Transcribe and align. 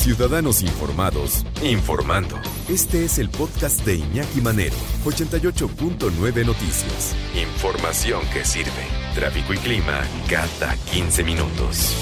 Ciudadanos 0.00 0.62
Informados, 0.62 1.44
informando. 1.62 2.40
Este 2.70 3.04
es 3.04 3.18
el 3.18 3.28
podcast 3.28 3.84
de 3.84 3.96
Iñaki 3.96 4.40
Manero, 4.40 4.74
88.9 5.04 6.46
Noticias. 6.46 7.14
Información 7.36 8.22
que 8.32 8.42
sirve. 8.46 8.70
Tráfico 9.14 9.52
y 9.52 9.58
clima 9.58 10.00
cada 10.26 10.74
15 10.90 11.22
minutos. 11.22 11.94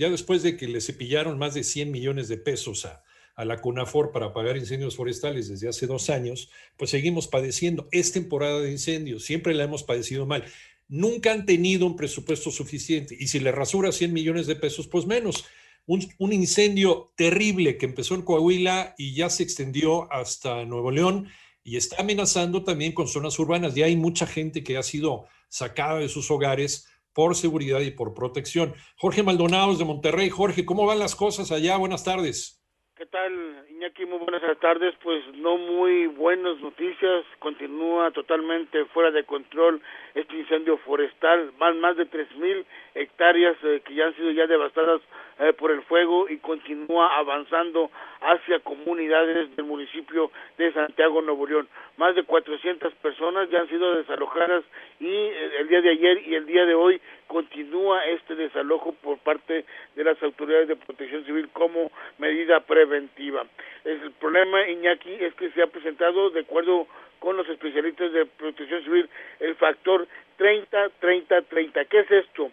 Ya 0.00 0.10
después 0.10 0.42
de 0.42 0.56
que 0.56 0.66
le 0.66 0.80
cepillaron 0.80 1.38
más 1.38 1.54
de 1.54 1.62
100 1.62 1.92
millones 1.92 2.26
de 2.26 2.38
pesos 2.38 2.84
a, 2.84 3.04
a 3.36 3.44
la 3.44 3.60
CONAFOR 3.60 4.10
para 4.10 4.32
pagar 4.32 4.56
incendios 4.56 4.96
forestales 4.96 5.48
desde 5.48 5.68
hace 5.68 5.86
dos 5.86 6.10
años, 6.10 6.50
pues 6.76 6.90
seguimos 6.90 7.28
padeciendo. 7.28 7.86
Es 7.92 8.10
temporada 8.10 8.60
de 8.60 8.72
incendios, 8.72 9.22
siempre 9.22 9.54
la 9.54 9.62
hemos 9.62 9.84
padecido 9.84 10.26
mal 10.26 10.44
nunca 10.88 11.32
han 11.32 11.46
tenido 11.46 11.86
un 11.86 11.96
presupuesto 11.96 12.50
suficiente 12.50 13.16
y 13.18 13.28
si 13.28 13.40
le 13.40 13.52
rasura 13.52 13.92
100 13.92 14.12
millones 14.12 14.46
de 14.46 14.56
pesos, 14.56 14.88
pues 14.88 15.06
menos. 15.06 15.44
Un, 15.84 16.32
incendio 16.32 17.12
terrible 17.16 17.76
que 17.76 17.86
empezó 17.86 18.14
en 18.14 18.22
Coahuila 18.22 18.94
y 18.96 19.14
ya 19.14 19.28
se 19.30 19.42
extendió 19.42 20.10
hasta 20.12 20.64
Nuevo 20.64 20.92
León 20.92 21.28
y 21.64 21.76
está 21.76 21.96
amenazando 22.00 22.62
también 22.62 22.92
con 22.92 23.08
zonas 23.08 23.36
urbanas. 23.38 23.74
Ya 23.74 23.86
hay 23.86 23.96
mucha 23.96 24.26
gente 24.26 24.62
que 24.62 24.76
ha 24.76 24.82
sido 24.84 25.26
sacada 25.48 25.98
de 25.98 26.08
sus 26.08 26.30
hogares 26.30 26.88
por 27.12 27.34
seguridad 27.34 27.80
y 27.80 27.90
por 27.90 28.14
protección. 28.14 28.74
Jorge 28.96 29.22
Maldonado 29.22 29.74
de 29.74 29.84
Monterrey. 29.84 30.30
Jorge, 30.30 30.64
¿cómo 30.64 30.86
van 30.86 31.00
las 31.00 31.16
cosas 31.16 31.50
allá? 31.50 31.76
Buenas 31.76 32.04
tardes. 32.04 32.62
¿Qué 32.94 33.06
tal, 33.06 33.66
Iñaki? 33.82 34.06
Muy 34.06 34.18
buenas 34.18 34.42
tardes. 34.60 34.94
Pues 35.02 35.24
no 35.34 35.56
muy 35.56 36.06
buenas 36.06 36.56
noticias. 36.60 37.24
Continúa 37.40 38.12
totalmente 38.12 38.84
fuera 38.86 39.10
de 39.10 39.24
control 39.24 39.82
este 40.14 40.36
incendio 40.36 40.76
forestal. 40.78 41.50
Van 41.58 41.80
más 41.80 41.96
de 41.96 42.08
3.000 42.08 42.64
hectáreas 42.94 43.56
eh, 43.64 43.82
que 43.84 43.94
ya 43.94 44.06
han 44.06 44.14
sido 44.14 44.30
ya 44.30 44.46
devastadas 44.46 45.00
eh, 45.40 45.52
por 45.54 45.72
el 45.72 45.82
fuego 45.82 46.28
y 46.28 46.38
continúa 46.38 47.16
avanzando 47.18 47.90
hacia 48.20 48.60
comunidades 48.60 49.56
del 49.56 49.64
municipio 49.64 50.30
de 50.58 50.72
Santiago, 50.72 51.20
Nuevo 51.20 51.46
León. 51.46 51.68
Más 51.96 52.14
de 52.14 52.22
400 52.22 52.94
personas 52.94 53.50
ya 53.50 53.60
han 53.60 53.68
sido 53.68 53.96
desalojadas 53.96 54.62
y 55.00 55.08
eh, 55.08 55.50
el 55.58 55.68
día 55.68 55.80
de 55.80 55.90
ayer 55.90 56.28
y 56.28 56.34
el 56.36 56.46
día 56.46 56.64
de 56.66 56.74
hoy 56.74 57.00
continúa 57.26 58.04
este 58.04 58.34
desalojo 58.34 58.92
por 58.92 59.18
parte 59.18 59.64
de 59.96 60.04
las 60.04 60.22
autoridades 60.22 60.68
de 60.68 60.76
protección 60.76 61.24
civil 61.24 61.48
como 61.52 61.90
medida 62.18 62.60
preventiva. 62.60 63.44
El 63.84 64.12
problema, 64.12 64.68
Iñaki, 64.68 65.12
es 65.12 65.34
que 65.34 65.50
se 65.50 65.62
ha 65.62 65.66
presentado, 65.66 66.30
de 66.30 66.40
acuerdo 66.40 66.86
con 67.18 67.36
los 67.36 67.48
especialistas 67.48 68.12
de 68.12 68.26
protección 68.26 68.82
civil, 68.84 69.08
el 69.40 69.54
factor 69.56 70.06
30-30-30. 70.38 71.86
¿Qué 71.88 72.00
es 72.00 72.10
esto? 72.10 72.50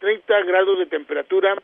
30 0.00 0.42
grados 0.42 0.78
de 0.78 0.86
temperatura, 0.86 1.56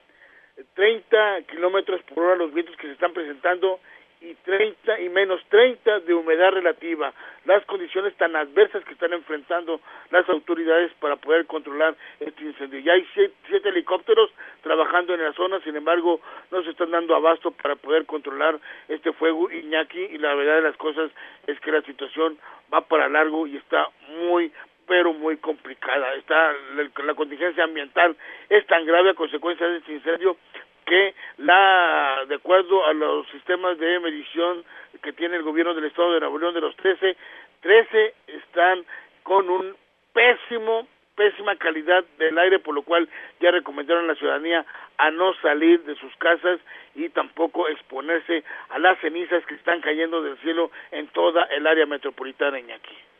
30 0.74 1.42
kilómetros 1.50 2.02
por 2.02 2.24
hora 2.24 2.36
los 2.36 2.52
vientos 2.52 2.76
que 2.76 2.86
se 2.86 2.92
están 2.92 3.12
presentando 3.12 3.80
y 4.22 4.34
30 4.34 5.00
y 5.00 5.08
menos 5.08 5.40
30 5.48 6.00
de 6.00 6.14
humedad 6.14 6.52
relativa, 6.52 7.12
las 7.44 7.64
condiciones 7.66 8.14
tan 8.16 8.36
adversas 8.36 8.84
que 8.84 8.92
están 8.92 9.12
enfrentando 9.12 9.80
las 10.10 10.28
autoridades 10.28 10.92
para 11.00 11.16
poder 11.16 11.46
controlar 11.46 11.96
este 12.20 12.44
incendio. 12.44 12.80
Ya 12.80 12.92
hay 12.92 13.06
siete, 13.14 13.68
helicópteros 13.68 14.30
trabajando 14.62 15.14
en 15.14 15.22
la 15.22 15.32
zona, 15.32 15.60
sin 15.60 15.76
embargo, 15.76 16.20
no 16.50 16.62
se 16.62 16.70
están 16.70 16.90
dando 16.90 17.14
abasto 17.16 17.50
para 17.50 17.76
poder 17.76 18.06
controlar 18.06 18.58
este 18.88 19.12
fuego 19.12 19.50
Iñaki 19.50 20.00
y 20.00 20.18
la 20.18 20.34
verdad 20.34 20.56
de 20.56 20.62
las 20.62 20.76
cosas 20.76 21.10
es 21.46 21.58
que 21.60 21.72
la 21.72 21.82
situación 21.82 22.38
va 22.72 22.82
para 22.82 23.08
largo 23.08 23.46
y 23.46 23.56
está 23.56 23.88
muy 24.24 24.52
pero 24.86 25.12
muy 25.12 25.36
complicada. 25.38 26.14
Está 26.14 26.52
la, 26.74 27.14
contingencia 27.14 27.64
ambiental 27.64 28.16
es 28.48 28.66
tan 28.66 28.84
grave 28.84 29.10
a 29.10 29.14
consecuencia 29.14 29.66
de 29.66 29.78
este 29.78 29.92
incendio 29.92 30.36
que 30.84 31.14
la 31.42 32.24
de 32.28 32.36
acuerdo 32.36 32.86
a 32.86 32.92
los 32.92 33.26
sistemas 33.28 33.78
de 33.78 33.98
medición 34.00 34.64
que 35.02 35.12
tiene 35.12 35.36
el 35.36 35.42
gobierno 35.42 35.74
del 35.74 35.84
estado 35.84 36.12
de 36.12 36.20
Nuevo 36.20 36.38
León 36.38 36.54
de 36.54 36.60
los 36.60 36.76
13, 36.76 37.16
13 37.60 38.14
están 38.26 38.84
con 39.22 39.50
un 39.50 39.76
pésimo 40.12 40.86
pésima 41.14 41.56
calidad 41.56 42.04
del 42.18 42.38
aire, 42.38 42.58
por 42.58 42.74
lo 42.74 42.82
cual 42.82 43.08
ya 43.40 43.50
recomendaron 43.50 44.04
a 44.04 44.08
la 44.08 44.14
ciudadanía 44.14 44.64
a 44.96 45.10
no 45.10 45.34
salir 45.34 45.82
de 45.84 45.94
sus 45.96 46.14
casas 46.16 46.58
y 46.94 47.08
tampoco 47.10 47.68
exponerse 47.68 48.44
a 48.70 48.78
las 48.78 48.98
cenizas 49.00 49.44
que 49.46 49.54
están 49.54 49.80
cayendo 49.80 50.22
del 50.22 50.38
cielo 50.38 50.70
en 50.90 51.08
toda 51.08 51.44
el 51.44 51.66
área 51.66 51.86
metropolitana, 51.86 52.58
Iñaki. 52.58 53.11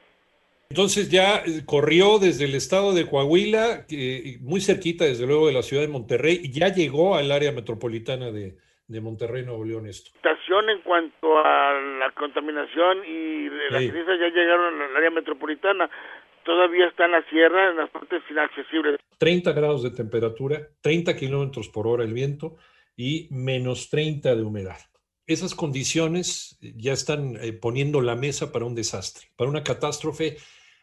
Entonces 0.73 1.11
ya 1.11 1.43
eh, 1.45 1.67
corrió 1.67 2.19
desde 2.19 2.47
el 2.47 2.55
estado 2.55 2.95
de 2.95 3.07
Coahuila, 3.07 3.85
muy 4.41 4.63
cerquita 4.63 5.05
desde 5.05 5.27
luego 5.27 5.47
de 5.47 5.53
la 5.53 5.61
ciudad 5.61 5.83
de 5.83 5.89
Monterrey, 5.89 6.41
y 6.43 6.51
ya 6.51 6.69
llegó 6.69 7.15
al 7.15 7.31
área 7.31 7.53
metropolitana 7.53 8.31
de, 8.31 8.57
Monterrey, 8.89 9.45
Nuevo 9.45 9.67
León 9.67 9.87
esto. 9.87 10.13
En 10.25 10.81
cuanto 10.81 11.39
a 11.45 11.75
la 11.99 12.11
contaminación 12.13 13.05
y 13.07 13.51
las 13.71 13.83
cenizas 13.83 14.19
ya 14.19 14.29
llegaron 14.29 14.81
al 14.81 14.97
área 14.97 15.11
metropolitana. 15.11 15.91
Todavía 16.43 16.87
está 16.87 17.05
en 17.05 17.13
la 17.13 17.23
sierra, 17.29 17.69
en 17.71 17.77
las 17.77 17.91
partes 17.91 18.23
inaccesibles. 18.31 18.99
30 19.19 19.53
grados 19.53 19.83
de 19.83 19.91
temperatura, 19.91 20.69
30 20.81 21.17
kilómetros 21.17 21.69
por 21.69 21.87
hora 21.87 22.03
el 22.03 22.15
viento 22.15 22.57
y 22.97 23.29
menos 23.31 23.91
30 23.91 24.35
de 24.35 24.43
humedad. 24.43 24.79
Esas 25.27 25.55
condiciones 25.55 26.59
ya 26.63 26.95
están 26.95 27.37
eh, 27.37 27.53
poniendo 27.53 28.01
la 28.01 28.17
mesa 28.17 28.53
para 28.53 28.65
un 28.65 28.75
desastre, 28.75 29.29
para 29.37 29.51
una 29.51 29.63
catástrofe 29.63 30.39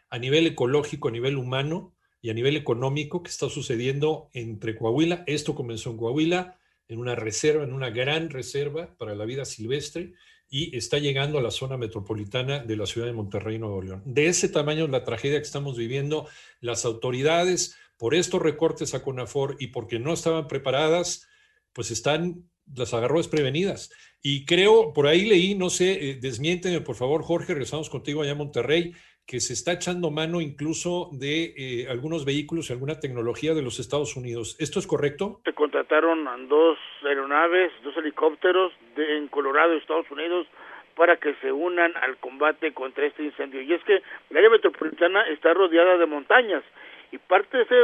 a 0.10 0.18
nivel 0.18 0.48
ecológico, 0.48 1.08
a 1.08 1.12
nivel 1.12 1.38
humano 1.38 1.94
y 2.22 2.30
a 2.30 2.34
nivel 2.34 2.58
económico 2.58 3.24
que 3.24 3.30
está 3.30 3.50
sucediendo 3.50 4.30
entre 4.34 4.76
Coahuila. 4.76 5.24
Esto 5.28 5.56
comenzó 5.56 5.92
en 5.92 5.98
Coahuila, 5.98 6.58
en 6.88 7.00
una 7.00 7.16
reserva, 7.16 7.64
en 7.64 7.74
una 7.74 7.90
gran 7.90 8.30
reserva 8.30 8.96
para 8.98 9.16
la 9.16 9.26
vida 9.26 9.46
silvestre 9.46 10.14
y 10.50 10.76
está 10.76 10.98
llegando 10.98 11.38
a 11.38 11.42
la 11.42 11.52
zona 11.52 11.78
metropolitana 11.78 12.60
de 12.60 12.76
la 12.76 12.88
ciudad 12.88 13.08
de 13.08 13.14
Monterrey, 13.14 13.60
Nuevo 13.60 13.82
León. 13.82 14.02
De 14.06 14.28
ese 14.28 14.50
tamaño 14.50 14.86
es 14.86 14.90
la 14.90 15.04
tragedia 15.04 15.38
que 15.38 15.46
estamos 15.46 15.78
viviendo. 15.78 16.28
Las 16.60 16.86
autoridades, 16.86 17.78
por 17.98 18.16
estos 18.16 18.42
recortes 18.42 18.96
a 18.96 19.04
CONAFOR 19.04 19.58
y 19.60 19.68
porque 19.68 20.00
no 20.00 20.12
estaban 20.12 20.48
preparadas, 20.48 21.28
pues 21.72 21.92
están, 21.92 22.50
las 22.76 22.96
agarró 22.96 23.18
desprevenidas. 23.18 23.92
Y 24.24 24.46
creo, 24.46 24.92
por 24.92 25.06
ahí 25.06 25.26
leí, 25.26 25.54
no 25.54 25.70
sé, 25.70 26.10
eh, 26.10 26.20
desmiénteme 26.20 26.82
por 26.82 26.96
favor, 26.96 27.22
Jorge, 27.22 27.54
regresamos 27.54 27.90
contigo 27.90 28.24
allá 28.24 28.32
a 28.32 28.36
Monterrey, 28.36 28.94
que 29.30 29.40
se 29.40 29.54
está 29.54 29.74
echando 29.74 30.10
mano 30.10 30.42
incluso 30.42 31.10
de 31.12 31.54
eh, 31.56 31.88
algunos 31.88 32.26
vehículos 32.26 32.68
y 32.70 32.74
alguna 32.74 33.00
tecnología 33.00 33.54
de 33.54 33.62
los 33.62 33.80
Estados 33.80 34.16
Unidos. 34.16 34.58
¿Esto 34.60 34.80
es 34.80 34.88
correcto? 34.88 35.40
Se 35.46 35.54
contrataron 35.54 36.26
dos 36.48 36.80
aeronaves, 37.04 37.72
dos 37.84 37.96
helicópteros 37.98 38.74
de, 38.96 39.18
en 39.18 39.28
Colorado, 39.28 39.74
Estados 39.74 40.10
Unidos, 40.10 40.48
para 40.96 41.18
que 41.18 41.36
se 41.42 41.52
unan 41.52 41.96
al 41.98 42.18
combate 42.18 42.74
contra 42.74 43.06
este 43.06 43.24
incendio. 43.24 43.62
Y 43.62 43.72
es 43.72 43.84
que 43.84 44.02
el 44.32 44.38
área 44.38 44.50
metropolitana 44.50 45.22
está 45.28 45.54
rodeada 45.54 45.98
de 45.98 46.08
montañas 46.08 46.64
y 47.12 47.20
parte 47.20 47.56
de 47.58 47.64
ese 47.64 47.76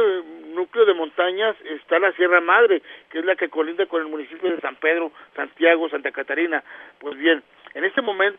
núcleo 0.52 0.84
de 0.84 0.94
montañas 0.94 1.54
está 1.62 2.00
la 2.00 2.10
Sierra 2.14 2.40
Madre, 2.40 2.82
que 3.10 3.20
es 3.20 3.24
la 3.24 3.36
que 3.36 3.48
colinda 3.48 3.86
con 3.86 4.02
el 4.02 4.08
municipio 4.08 4.50
de 4.50 4.60
San 4.60 4.74
Pedro, 4.76 5.12
Santiago, 5.36 5.88
Santa 5.90 6.10
Catarina. 6.10 6.64
Pues 6.98 7.16
bien, 7.16 7.40
en 7.74 7.84
este 7.84 8.02
momento, 8.02 8.35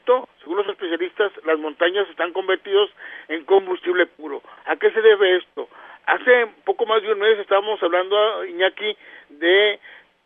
las 1.47 1.57
montañas 1.57 2.07
están 2.09 2.33
convertidas 2.33 2.89
en 3.29 3.45
combustible 3.45 4.05
puro. 4.05 4.43
¿A 4.65 4.75
qué 4.75 4.91
se 4.91 5.01
debe 5.01 5.37
esto? 5.37 5.67
Hace 6.05 6.47
poco 6.65 6.85
más 6.85 7.01
de 7.01 7.11
un 7.11 7.19
mes 7.19 7.39
estábamos 7.39 7.81
hablando, 7.81 8.45
Iñaki, 8.45 8.95
de 9.29 9.79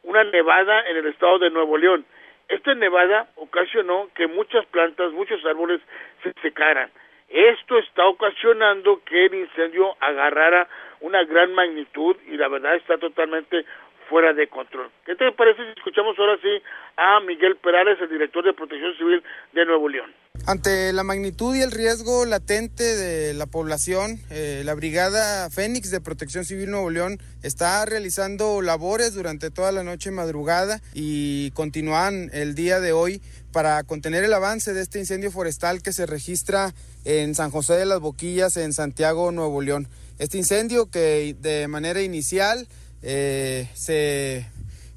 una 0.04 0.24
nevada 0.24 0.82
en 0.90 0.98
el 0.98 1.06
estado 1.08 1.40
de 1.40 1.52
Nuevo 1.52 1.78
León. 1.78 2.06
Esta 2.50 2.74
nevada 2.74 3.28
ocasionó 3.36 4.10
que 4.16 4.28
muchas 4.28 4.66
plantas, 4.66 5.12
muchos 5.14 5.44
árboles 5.46 5.80
se 6.24 6.34
secaran. 6.42 6.90
Esto 7.30 7.78
está 7.78 8.06
ocasionando 8.08 9.02
que 9.06 9.28
el 9.28 9.36
incendio 9.36 9.96
agarrara 10.02 10.68
una 11.00 11.24
gran 11.24 11.54
magnitud 11.54 12.18
y 12.28 12.36
la 12.36 12.50
verdad 12.50 12.76
está 12.76 12.98
totalmente 12.98 13.66
fuera 14.10 14.34
de 14.34 14.48
control. 14.48 14.90
¿Qué 15.06 15.16
te 15.16 15.32
parece 15.32 15.64
si 15.64 15.70
escuchamos 15.70 16.20
ahora 16.20 16.38
sí 16.42 16.62
a 16.98 17.22
Miguel 17.22 17.56
Perales, 17.56 18.02
el 18.02 18.10
director 18.10 18.44
de 18.44 18.54
Protección 18.54 18.96
Civil 18.98 19.24
de 19.54 19.66
Nuevo 19.66 19.88
León? 19.88 20.14
Ante 20.48 20.92
la 20.92 21.04
magnitud 21.04 21.56
y 21.56 21.62
el 21.62 21.72
riesgo 21.72 22.26
latente 22.26 22.84
de 22.84 23.36
la 23.36 23.46
población, 23.46 24.20
eh, 24.32 24.64
la 24.66 24.74
Brigada 24.74 25.50
Fénix 25.52 25.92
de 25.92 26.02
Protección 26.02 26.46
Civil 26.46 26.72
Nuevo 26.72 26.90
León 26.90 27.22
está 27.44 27.86
realizando 27.86 28.62
labores 28.64 29.14
durante 29.14 29.52
toda 29.52 29.72
la 29.72 29.84
noche 29.84 30.10
madrugada 30.10 30.82
y 30.96 31.52
continúan 31.52 32.32
el 32.34 32.56
día 32.56 32.80
de 32.80 32.92
hoy 32.92 33.22
para 33.52 33.84
contener 33.84 34.24
el 34.24 34.34
avance 34.34 34.74
de 34.74 34.82
este 34.82 34.98
incendio 34.98 35.32
forestal 35.32 35.84
que 35.84 35.94
se 35.94 36.08
registra 36.08 36.74
en 37.06 37.36
San 37.36 37.52
José 37.52 37.74
de 37.74 37.86
las 37.86 38.00
Boquillas, 38.00 38.58
en 38.58 38.74
Santiago, 38.74 39.32
Nuevo 39.32 39.62
León. 39.62 39.88
Este 40.18 40.40
incendio 40.40 40.90
que 40.90 41.36
de 41.40 41.68
manera 41.68 42.02
inicial 42.02 42.68
eh, 43.04 43.70
se, 43.76 44.48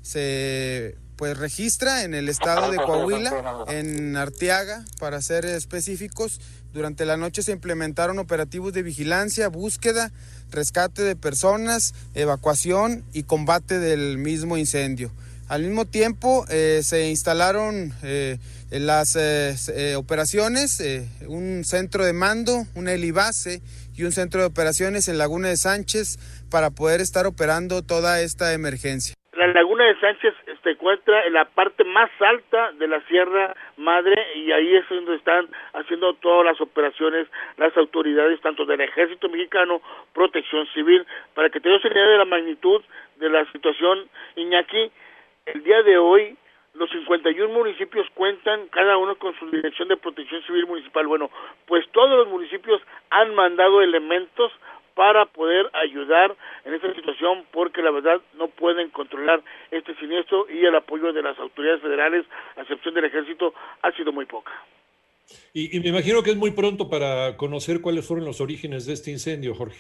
se 0.01 0.97
pues 1.25 1.39
registra 1.39 2.03
en 2.03 2.13
el 2.13 2.29
estado 2.29 2.71
de 2.71 2.77
Coahuila, 2.77 3.65
en 3.69 4.15
Arteaga, 4.15 4.85
para 4.99 5.23
ser 5.23 5.47
específicos. 5.47 6.39
Durante 6.75 7.07
la 7.07 7.17
noche 7.17 7.43
se 7.43 7.53
implementaron 7.53 8.19
operativos 8.19 8.75
de 8.75 8.83
vigilancia, 8.83 9.49
búsqueda, 9.49 10.13
rescate 10.51 11.01
de 11.01 11.17
personas, 11.17 11.95
evacuación 12.13 13.07
y 13.15 13.23
combate 13.23 13.79
del 13.79 14.19
mismo 14.19 14.59
incendio. 14.59 15.13
Al 15.49 15.63
mismo 15.63 15.87
tiempo 15.87 16.45
eh, 16.51 16.83
se 16.85 17.09
instalaron 17.09 17.95
eh, 18.03 18.39
las 18.69 19.17
eh, 19.17 19.95
operaciones, 19.97 20.83
un 21.27 21.63
centro 21.65 22.05
de 22.05 22.13
mando, 22.13 22.67
una 22.75 22.93
helibase 22.93 23.63
y 23.95 24.03
un 24.03 24.13
centro 24.13 24.41
de 24.43 24.47
operaciones 24.47 25.09
en 25.09 25.17
Laguna 25.17 25.49
de 25.49 25.57
Sánchez 25.57 26.19
para 26.51 26.69
poder 26.69 27.01
estar 27.01 27.27
operando 27.27 27.81
toda 27.81 28.21
esta 28.21 28.53
emergencia. 28.53 29.15
La 29.37 29.49
Laguna 29.49 29.85
de 29.85 29.99
Sánchez 29.99 30.35
se 30.63 30.71
encuentra 30.71 31.25
en 31.27 31.33
la 31.33 31.45
parte 31.45 31.83
más 31.85 32.11
alta 32.21 32.73
de 32.73 32.87
la 32.87 33.01
Sierra 33.03 33.55
Madre 33.77 34.15
y 34.37 34.53
ahí 34.53 34.77
es 34.77 34.89
donde 34.89 35.17
están 35.17 35.49
haciendo 35.73 36.15
todas 36.15 36.45
las 36.45 36.61
operaciones 36.61 37.27
las 37.57 37.77
autoridades 37.77 38.41
tanto 38.41 38.65
del 38.65 38.81
Ejército 38.81 39.29
Mexicano, 39.29 39.81
Protección 40.13 40.67
Civil, 40.69 41.05
para 41.35 41.51
que 41.51 41.61
tengan 41.61 41.81
idea 41.81 42.07
de 42.07 42.19
la 42.19 42.25
magnitud 42.25 42.83
de 43.17 43.29
la 43.29 43.45
situación 43.51 44.09
Iñaki. 44.37 44.93
El 45.47 45.65
día 45.65 45.83
de 45.83 45.99
hoy 45.99 46.37
los 46.75 46.91
51 46.91 47.53
municipios 47.53 48.07
cuentan 48.15 48.69
cada 48.69 48.97
uno 48.97 49.17
con 49.17 49.35
su 49.39 49.49
dirección 49.51 49.89
de 49.89 49.97
protección 49.97 50.43
civil 50.43 50.67
municipal. 50.67 51.07
Bueno, 51.07 51.31
pues 51.67 51.89
todos 51.93 52.19
los 52.19 52.29
municipios 52.29 52.83
han 53.11 53.35
mandado 53.35 53.81
elementos 53.81 54.53
para 54.95 55.27
poder 55.27 55.69
ayudar 55.73 56.35
en 56.65 56.75
esta 56.75 56.93
situación 56.95 57.45
porque 57.53 57.83
la 57.83 57.91
verdad 57.91 58.21
no 58.35 58.49
pueden 58.49 58.91
controlar 58.91 59.43
este 59.71 59.95
siniestro 59.97 60.47
y 60.49 60.65
el 60.65 60.75
apoyo 60.75 61.13
de 61.13 61.23
las 61.23 61.39
autoridades 61.39 61.83
federales, 61.83 62.25
a 62.57 62.63
excepción 62.63 62.95
del 62.95 63.07
ejército, 63.07 63.55
ha 63.83 63.93
sido 63.93 64.13
muy 64.13 64.27
poca. 64.27 64.53
Y, 65.53 65.81
me 65.81 65.89
imagino 65.89 66.23
que 66.23 66.31
es 66.31 66.37
muy 66.37 66.51
pronto 66.51 66.89
para 66.89 67.37
conocer 67.37 67.81
cuáles 67.81 68.07
fueron 68.07 68.27
los 68.27 68.41
orígenes 68.41 68.87
de 68.87 68.93
este 68.93 69.11
incendio, 69.11 69.55
Jorge. 69.55 69.79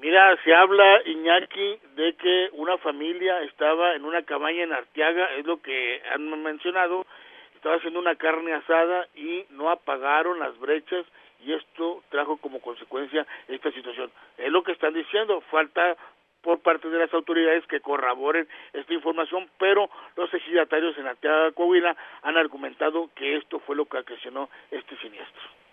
Mira, 0.00 0.36
se 0.44 0.52
habla, 0.52 1.00
Iñaki, 1.06 1.78
de 1.96 2.14
que 2.16 2.48
una 2.52 2.76
familia 2.78 3.42
estaba 3.42 3.94
en 3.94 4.04
una 4.04 4.22
cabaña 4.22 4.64
en 4.64 4.72
Arteaga, 4.72 5.34
es 5.38 5.46
lo 5.46 5.62
que 5.62 6.02
han 6.12 6.42
mencionado, 6.42 7.06
estaba 7.54 7.76
haciendo 7.76 8.00
una 8.00 8.16
carne 8.16 8.52
asada 8.52 9.08
y 9.14 9.44
no 9.50 9.70
apagaron 9.70 10.38
las 10.38 10.58
brechas 10.58 11.06
y 11.44 11.52
esto 11.52 12.02
trajo 12.08 12.36
como 12.38 12.60
consecuencia 12.60 13.26
esta 13.48 13.70
situación. 13.72 14.10
Es 14.38 14.50
lo 14.50 14.62
que 14.62 14.72
están 14.72 14.94
diciendo, 14.94 15.40
falta 15.50 15.96
por 16.42 16.60
parte 16.60 16.88
de 16.90 16.98
las 16.98 17.12
autoridades 17.12 17.66
que 17.66 17.80
corroboren 17.80 18.46
esta 18.72 18.92
información, 18.92 19.48
pero 19.58 19.88
los 20.16 20.32
ejidatarios 20.32 20.96
en 20.98 21.06
Arteaga, 21.06 21.52
Coahuila, 21.52 21.96
han 22.22 22.36
argumentado 22.36 23.10
que 23.14 23.36
esto 23.36 23.58
fue 23.60 23.76
lo 23.76 23.86
que 23.86 23.98
ocasionó 23.98 24.50
este 24.70 24.96
siniestro. 24.98 25.63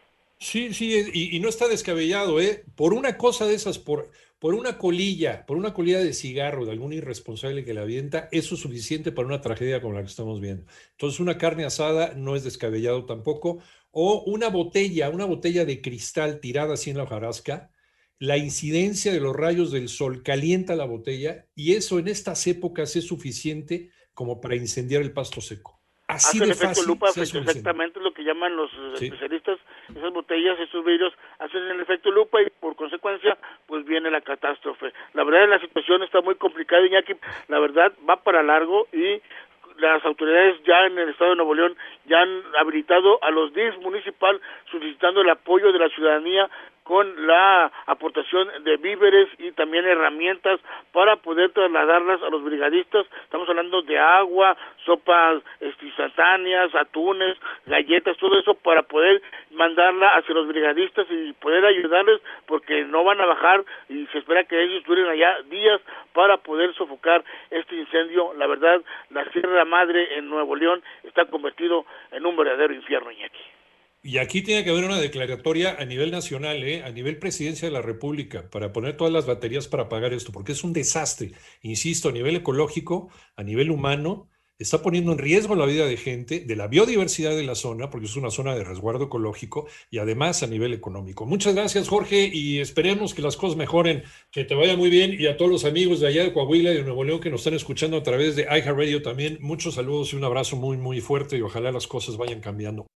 Sí, 0.42 0.74
sí, 0.74 0.96
y, 1.14 1.40
no 1.40 1.50
está 1.50 1.68
descabellado, 1.68 2.42
¿eh? 2.42 2.66
Por 2.76 2.94
una 2.96 3.16
cosa 3.16 3.46
de 3.46 3.54
esas, 3.54 3.78
por, 3.78 4.10
por 4.40 4.56
una 4.56 4.80
colilla, 4.80 5.46
por 5.46 5.56
una 5.56 5.72
colilla 5.72 6.00
de 6.00 6.14
cigarro 6.14 6.66
de 6.66 6.72
algún 6.72 6.94
irresponsable 6.94 7.64
que 7.64 7.76
la 7.76 7.82
avienta, 7.82 8.28
eso 8.32 8.56
es 8.56 8.62
suficiente 8.62 9.12
para 9.12 9.28
una 9.28 9.40
tragedia 9.42 9.82
como 9.82 9.94
la 9.94 10.02
que 10.02 10.10
estamos 10.10 10.42
viendo. 10.42 10.66
Entonces, 10.94 11.20
una 11.20 11.38
carne 11.38 11.64
asada 11.64 12.16
no 12.16 12.36
es 12.36 12.44
descabellado 12.44 13.06
tampoco 13.06 13.60
o 13.92 14.24
una 14.26 14.50
botella, 14.50 15.12
una 15.12 15.26
botella 15.26 15.64
de 15.64 15.80
cristal 15.80 16.40
tirada 16.40 16.74
así 16.74 16.90
en 16.90 16.98
la 16.98 17.04
hojarasca, 17.04 17.72
la 18.18 18.38
incidencia 18.38 19.14
de 19.14 19.20
los 19.20 19.36
rayos 19.36 19.72
del 19.72 19.90
sol 19.90 20.24
calienta 20.24 20.76
la 20.76 20.86
botella 20.86 21.48
y 21.54 21.74
eso 21.74 22.00
en 22.00 22.08
estas 22.08 22.48
épocas 22.48 22.96
es 22.96 23.06
suficiente 23.06 23.92
como 24.16 24.42
para 24.42 24.56
incendiar 24.56 25.04
el 25.04 25.14
pasto 25.14 25.40
seco. 25.40 25.81
Así 26.12 26.40
de 26.40 26.54
fácil. 26.54 26.88
Lupa, 26.88 27.10
exactamente 27.10 28.00
lo 28.00 28.14
que 28.14 28.24
llaman 28.24 28.56
los 28.56 28.72
especialistas. 28.96 29.60
Esas 29.96 30.12
botellas, 30.14 30.60
esos 30.60 30.84
vidrios 30.84 31.14
hacen 31.40 31.64
el 31.64 31.80
efecto 31.80 32.12
lupa 32.12 32.42
y 32.42 32.50
por 32.60 32.76
consecuencia 32.76 33.38
pues 33.66 33.86
viene 33.86 34.12
la 34.12 34.22
catástrofe. 34.22 34.94
La 35.14 35.24
verdad 35.24 35.48
la 35.48 35.60
situación 35.60 36.04
está 36.04 36.22
muy 36.22 36.36
complicada, 36.36 36.86
Iñaki. 36.86 37.14
La 37.48 37.60
verdad 37.60 37.94
va 38.08 38.18
para 38.18 38.44
largo 38.44 38.88
y 38.92 39.22
las 39.78 40.04
autoridades 40.06 40.62
ya 40.64 40.86
en 40.86 40.98
el 40.98 41.10
estado 41.10 41.32
de 41.32 41.38
Nuevo 41.38 41.56
León 41.56 41.76
ya 42.06 42.22
han 42.22 42.42
habilitado 42.60 43.24
a 43.24 43.32
los 43.32 43.54
DIS 43.54 43.78
municipal 43.80 44.40
solicitando 44.70 45.22
el 45.22 45.30
apoyo 45.30 45.72
de 45.72 45.80
la 45.80 45.90
ciudadanía 45.90 46.50
con 46.84 47.28
la 47.28 47.72
aportación 47.86 48.50
de 48.64 48.78
víveres 48.78 49.30
y 49.38 49.52
también 49.52 49.86
herramientas 49.86 50.60
para 50.92 51.18
poder 51.18 51.52
trasladarlas 51.52 52.22
a 52.24 52.30
los 52.30 52.44
brigadistas. 52.44 53.06
Estamos 53.24 53.48
hablando 53.50 53.82
de 53.82 54.00
agua, 54.00 54.58
sopas 54.86 55.42
instantáneas, 55.82 56.74
atunes, 56.76 57.38
galletas, 57.66 58.18
todo 58.18 58.38
eso 58.40 58.54
para 58.56 58.84
poder 58.84 59.22
mandarla 59.52 60.16
hacia 60.16 60.34
los 60.34 60.48
brigadistas 60.48 61.08
y 61.10 61.34
poder 61.34 61.66
ayudarles 61.66 62.22
porque 62.46 62.84
no 62.86 63.04
van 63.04 63.22
a 63.22 63.26
bajar 63.26 63.64
y 63.90 64.06
se 64.08 64.20
espera 64.20 64.44
que 64.44 64.62
ellos 64.62 64.84
duren 64.86 65.08
allá 65.08 65.38
días 65.50 65.82
para 66.14 66.38
poder 66.38 66.74
sofocar 66.76 67.24
este 67.50 67.76
incendio. 67.76 68.34
La 68.36 68.48
verdad, 68.48 68.82
la 69.10 69.26
Sierra 69.32 69.66
Madre 69.66 70.18
en 70.18 70.30
Nuevo 70.30 70.56
León 70.56 70.82
está 71.04 71.26
convertido 71.26 71.86
en 72.12 72.26
un 72.26 72.36
verdadero 72.36 72.74
infierno, 72.74 73.12
Iñaki. 73.12 73.41
Y 74.04 74.18
aquí 74.18 74.42
tiene 74.42 74.64
que 74.64 74.72
haber 74.72 74.84
una 74.84 75.00
declaratoria 75.00 75.76
a 75.78 75.86
nivel 75.86 76.10
nacional, 76.10 76.64
¿eh? 76.64 76.82
a 76.84 76.90
nivel 76.90 77.20
presidencia 77.20 77.68
de 77.68 77.74
la 77.74 77.84
República, 77.84 78.50
para 78.50 78.74
poner 78.74 78.98
todas 78.98 79.14
las 79.14 79.28
baterías 79.28 79.68
para 79.68 79.90
pagar 79.90 80.12
esto, 80.12 80.32
porque 80.32 80.54
es 80.54 80.64
un 80.64 80.74
desastre, 80.74 81.34
insisto, 81.62 82.10
a 82.10 82.12
nivel 82.12 82.36
ecológico, 82.36 83.10
a 83.36 83.44
nivel 83.44 83.70
humano, 83.70 84.28
está 84.58 84.82
poniendo 84.82 85.12
en 85.12 85.20
riesgo 85.20 85.56
la 85.56 85.68
vida 85.68 85.86
de 85.86 85.98
gente, 85.98 86.40
de 86.40 86.56
la 86.56 86.68
biodiversidad 86.68 87.36
de 87.36 87.44
la 87.44 87.54
zona, 87.54 87.92
porque 87.92 88.08
es 88.08 88.16
una 88.16 88.32
zona 88.32 88.56
de 88.56 88.64
resguardo 88.64 89.06
ecológico 89.06 89.68
y 89.92 90.00
además 90.00 90.42
a 90.42 90.48
nivel 90.48 90.74
económico. 90.74 91.28
Muchas 91.28 91.54
gracias, 91.54 91.88
Jorge, 91.88 92.30
y 92.34 92.60
esperemos 92.60 93.14
que 93.14 93.22
las 93.22 93.38
cosas 93.38 93.56
mejoren, 93.56 94.04
que 94.32 94.46
te 94.46 94.56
vaya 94.56 94.76
muy 94.76 94.90
bien 94.90 95.16
y 95.18 95.28
a 95.28 95.38
todos 95.38 95.52
los 95.52 95.66
amigos 95.66 96.00
de 96.00 96.08
allá 96.08 96.24
de 96.24 96.34
Coahuila 96.34 96.72
y 96.72 96.78
de 96.78 96.84
Nuevo 96.84 97.04
León 97.04 97.20
que 97.20 97.30
nos 97.30 97.42
están 97.42 97.54
escuchando 97.54 97.98
a 97.98 98.04
través 98.04 98.36
de 98.36 98.44
iHeartRadio 98.44 99.04
también, 99.04 99.38
muchos 99.42 99.76
saludos 99.76 100.14
y 100.14 100.16
un 100.16 100.24
abrazo 100.24 100.56
muy, 100.56 100.78
muy 100.78 101.02
fuerte 101.02 101.38
y 101.38 101.42
ojalá 101.42 101.72
las 101.72 101.86
cosas 101.88 102.18
vayan 102.18 102.40
cambiando. 102.40 102.92